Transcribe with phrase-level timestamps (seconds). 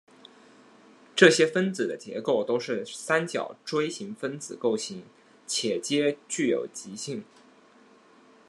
[1.15, 5.03] 这些分子的结构都是三角锥形分子构型
[5.45, 7.23] 且皆具有极性。